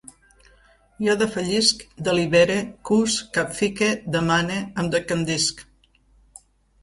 [1.07, 2.55] Jo defallisc, delibere,
[2.89, 5.61] cus, capfique, demane, em decandisc